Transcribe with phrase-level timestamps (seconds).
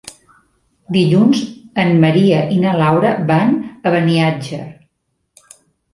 [0.95, 1.41] Dilluns
[1.83, 4.63] en Maria i na Laura van a Beniatjar.